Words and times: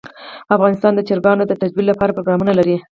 افغانستان 0.55 0.91
د 0.95 0.99
چرګانو 1.07 1.43
د 1.47 1.51
ترویج 1.59 1.85
لپاره 1.89 2.15
پروګرامونه 2.15 2.53
لري. 2.59 2.77